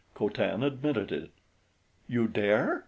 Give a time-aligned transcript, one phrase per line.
[0.15, 1.29] Co Tan admitted it.
[2.07, 2.79] "You dare?"